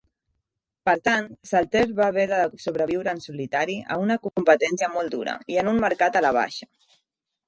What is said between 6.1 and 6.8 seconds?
a la baixa.